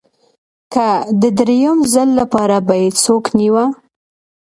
که 0.73 0.87
د 1.21 1.23
درېیم 1.39 1.77
ځل 1.93 2.09
لپاره 2.19 2.55
به 2.67 2.75
یې 2.81 2.89
څوک 3.03 3.25
نیوه 3.37 3.65